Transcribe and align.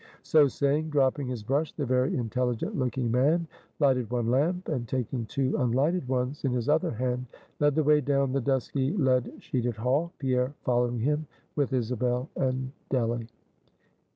So 0.23 0.47
saying, 0.47 0.89
dropping 0.89 1.27
his 1.27 1.43
brush, 1.43 1.73
the 1.73 1.85
very 1.85 2.17
intelligent 2.17 2.75
looking 2.75 3.11
man 3.11 3.47
lighted 3.79 4.09
one 4.09 4.31
lamp, 4.31 4.67
and 4.67 4.87
taking 4.87 5.27
two 5.27 5.55
unlighted 5.59 6.07
ones 6.07 6.43
in 6.43 6.51
his 6.51 6.67
other 6.69 6.89
hand, 6.89 7.27
led 7.59 7.75
the 7.75 7.83
way 7.83 8.01
down 8.01 8.31
the 8.33 8.41
dusky 8.41 8.93
lead 8.93 9.31
sheeted 9.37 9.75
hall, 9.75 10.11
Pierre 10.17 10.55
following 10.63 10.97
him 11.01 11.27
with 11.55 11.71
Isabel 11.71 12.27
and 12.35 12.71
Delly. 12.89 13.27